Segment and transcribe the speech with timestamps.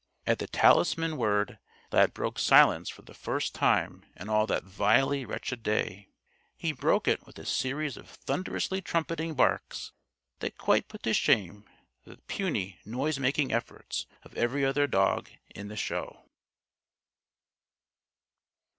[0.25, 1.59] At the talisman word,
[1.91, 6.09] Lad broke silence for the first time in all that vilely wretched day.
[6.57, 9.91] He broke it with a series of thunderously trumpeting barks
[10.39, 11.69] that quite put to shame
[12.03, 16.25] the puny noise making efforts of every other dog in the show.